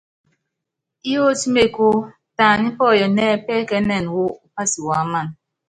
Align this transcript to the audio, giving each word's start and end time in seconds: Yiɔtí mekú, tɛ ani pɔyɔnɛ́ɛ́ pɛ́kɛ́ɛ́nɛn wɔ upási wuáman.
Yiɔtí 1.09 1.47
mekú, 1.53 1.87
tɛ 2.35 2.43
ani 2.51 2.69
pɔyɔnɛ́ɛ́ 2.77 3.41
pɛ́kɛ́ɛ́nɛn 3.45 4.05
wɔ 4.15 4.23
upási 4.45 4.79
wuáman. 4.85 5.27